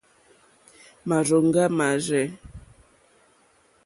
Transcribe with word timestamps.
Márzòŋɡá 1.07 1.63
mâ 1.77 1.87
rzɛ̂. 2.03 2.23